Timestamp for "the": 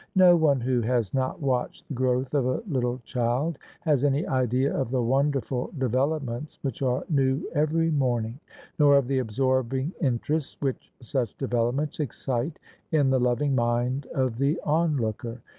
1.87-1.93, 4.89-4.99, 9.07-9.19, 13.11-13.19, 14.39-14.59